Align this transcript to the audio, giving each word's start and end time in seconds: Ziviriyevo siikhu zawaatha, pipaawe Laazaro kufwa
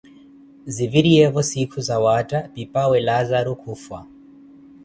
Ziviriyevo 0.75 1.41
siikhu 1.49 1.79
zawaatha, 1.87 2.39
pipaawe 2.53 2.99
Laazaro 3.07 3.53
kufwa 3.61 3.99